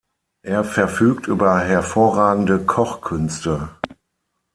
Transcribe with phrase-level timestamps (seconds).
[0.41, 3.69] Er verfügt über hervorragende Kochkünste.